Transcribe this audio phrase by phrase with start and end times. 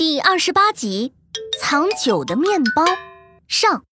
[0.00, 1.12] 第二十八集，
[1.60, 2.82] 藏酒的面包
[3.46, 3.82] 上。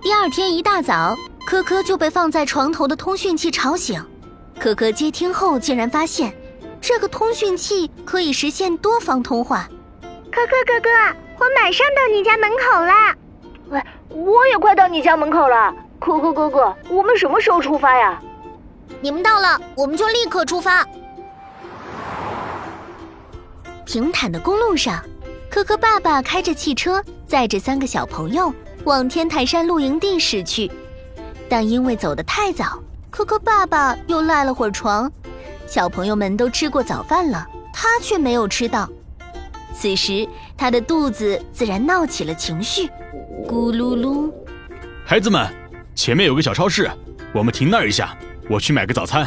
[0.00, 4.00] 第二天一大早，科科就被放在床头的通讯器吵醒。
[4.60, 6.32] 科科接听后，竟然发现
[6.80, 9.68] 这个通讯器可以实现多方通话。
[10.30, 10.88] 科科哥哥，
[11.40, 12.92] 我马上到你家门口了。
[13.70, 15.74] 喂，我也快到你家门口了。
[15.98, 18.22] 科科哥哥，我们什么时候出发呀？
[19.00, 20.86] 你们到了，我们就立刻出发。
[23.88, 25.02] 平坦的公路上，
[25.48, 28.52] 可可爸爸开着汽车，载着三个小朋友
[28.84, 30.70] 往天台山露营地驶去。
[31.48, 35.10] 但因为走得太早，可可爸爸又赖了会儿床。
[35.66, 38.86] 小朋友们都吃过早饭了，他却没有吃到。
[39.74, 42.90] 此时，他的肚子自然闹起了情绪，
[43.46, 44.30] 咕噜噜。
[45.02, 45.50] 孩子们，
[45.94, 46.90] 前面有个小超市，
[47.32, 48.14] 我们停那儿一下，
[48.50, 49.26] 我去买个早餐。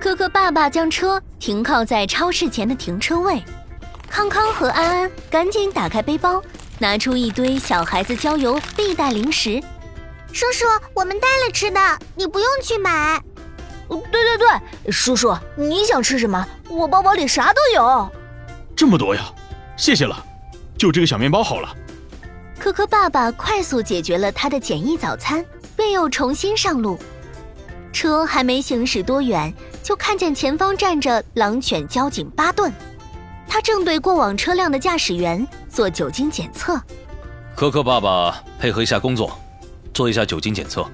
[0.00, 3.42] 可可爸爸将车停靠在超市前的停车位。
[4.10, 6.42] 康康和安安赶紧打开背包，
[6.78, 9.62] 拿出一堆小孩子郊游必带零食。
[10.32, 13.22] 叔叔，我们带了吃的，你不用去买。
[13.88, 16.46] 对对对，叔叔，你想吃什么？
[16.68, 18.10] 我包包里啥都有。
[18.76, 19.22] 这么多呀，
[19.76, 20.16] 谢谢了，
[20.76, 21.74] 就这个小面包好了。
[22.58, 25.44] 科科爸爸快速解决了他的简易早餐，
[25.76, 26.98] 便又重新上路。
[27.92, 29.52] 车还没行驶多远，
[29.82, 32.70] 就看见前方站着狼犬交警巴顿。
[33.48, 36.80] 他正对过往车辆的驾驶员做酒精检测。
[37.56, 39.36] 可可爸爸，配合一下工作，
[39.92, 40.86] 做一下酒精检测。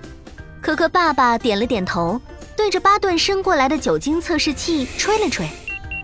[0.62, 2.19] 可可爸爸点了点头，
[2.56, 5.46] 对着巴顿伸过来的酒精测试器吹了吹，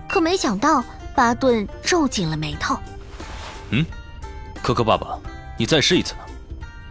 [0.06, 0.84] 可没想到
[1.14, 2.76] 巴顿皱紧了眉头。
[3.70, 3.86] 嗯，
[4.62, 5.18] 可可爸爸，
[5.56, 6.12] 你再试一次。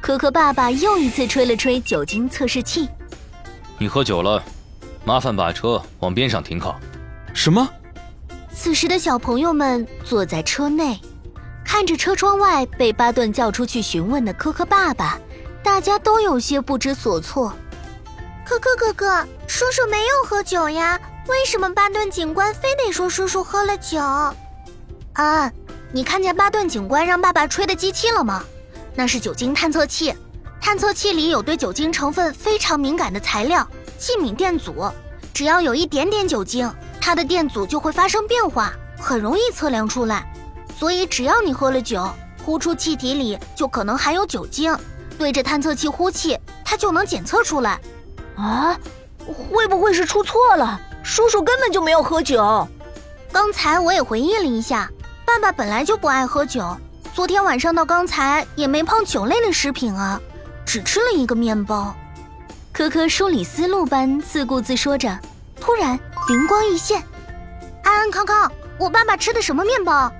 [0.01, 2.89] 可可爸爸又一次吹了吹酒精测试器。
[3.77, 4.41] 你喝酒了，
[5.05, 6.79] 麻烦把车往边上停靠。
[7.33, 7.69] 什么？
[8.53, 10.99] 此时的小朋友们坐在车内，
[11.63, 15.17] 看着车窗外被巴顿叫出去询问的科科爸爸，
[15.63, 17.53] 大家都有些不知所措。
[18.45, 23.99] 科科哥哥，叔叔没有喝酒呀，为什么巴顿警官非得说叔叔喝了酒？
[25.13, 25.51] 啊，
[25.91, 28.43] 你看见巴顿警官让爸爸吹的机器了吗？
[28.95, 30.13] 那是酒精探测器，
[30.59, 33.65] 探测器里有对酒精成分非常敏感的材料——
[33.97, 34.91] 气敏电阻，
[35.33, 36.69] 只要有一点点酒精。
[37.09, 40.31] 它的电阻就会发生变化，很容易测量出来。
[40.77, 42.07] 所以只要你喝了酒，
[42.45, 44.77] 呼出气体里就可能含有酒精，
[45.17, 47.79] 对着探测器呼气，它就能检测出来。
[48.35, 48.77] 啊，
[49.25, 50.79] 会不会是出错了？
[51.01, 52.67] 叔叔根本就没有喝酒。
[53.31, 54.87] 刚才我也回忆了一下，
[55.25, 56.77] 爸爸本来就不爱喝酒，
[57.15, 60.21] 昨天晚上到刚才也没碰酒类的食品啊，
[60.63, 61.91] 只吃了一个面包。
[62.71, 65.17] 科科梳理思路般自顾自说着。
[65.59, 67.03] 突然灵光一现，
[67.83, 70.13] 安安康康，我爸爸吃的什么面包？